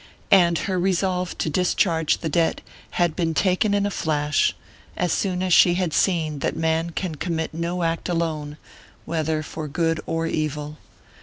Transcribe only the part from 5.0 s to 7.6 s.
soon as she had seen that man can commit